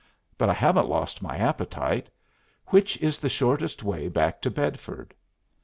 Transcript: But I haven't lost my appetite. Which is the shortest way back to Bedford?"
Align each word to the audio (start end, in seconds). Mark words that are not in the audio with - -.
But 0.35 0.49
I 0.49 0.53
haven't 0.53 0.89
lost 0.89 1.21
my 1.21 1.37
appetite. 1.37 2.09
Which 2.69 2.97
is 3.03 3.19
the 3.19 3.29
shortest 3.29 3.83
way 3.83 4.07
back 4.09 4.41
to 4.41 4.49
Bedford?" 4.49 5.13